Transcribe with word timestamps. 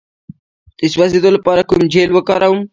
د 0.79 0.81
سوځیدو 0.93 1.29
لپاره 1.37 1.61
کوم 1.69 1.81
جیل 1.93 2.09
وکاروم؟ 2.13 2.61